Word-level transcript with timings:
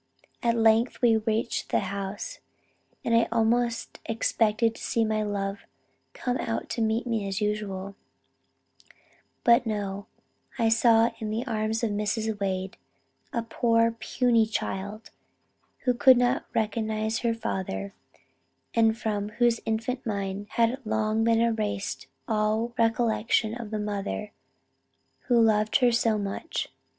At 0.41 0.55
length 0.57 0.99
we 1.03 1.15
reached 1.17 1.69
the 1.69 1.81
house; 1.81 2.39
and 3.05 3.13
I 3.15 3.27
almost 3.31 3.99
expected 4.07 4.73
to 4.73 4.81
see 4.83 5.05
my 5.05 5.21
love 5.21 5.67
coming 6.13 6.43
out 6.43 6.69
to 6.69 6.81
meet 6.81 7.05
me 7.05 7.27
as 7.27 7.39
usual, 7.39 7.93
but 9.43 9.67
no, 9.67 10.07
I 10.57 10.63
only 10.63 10.71
saw 10.71 11.11
in 11.19 11.29
the 11.29 11.45
arms 11.45 11.83
of 11.83 11.91
Mrs. 11.91 12.39
Wade, 12.39 12.77
a 13.31 13.43
poor 13.43 13.91
puny 13.91 14.47
child, 14.47 15.11
who 15.83 15.93
could 15.93 16.17
not 16.17 16.47
recognize 16.55 17.19
her 17.19 17.35
father, 17.35 17.93
and 18.73 18.97
from 18.97 19.29
whose 19.29 19.59
infant 19.67 20.03
mind 20.03 20.47
had 20.53 20.83
long 20.83 21.23
been 21.23 21.41
erased 21.41 22.07
all 22.27 22.73
recollection 22.75 23.53
of 23.53 23.69
the 23.69 23.77
mother 23.77 24.31
who 25.27 25.39
loved 25.39 25.75
her 25.75 25.91
so 25.91 26.17
much. 26.17 26.69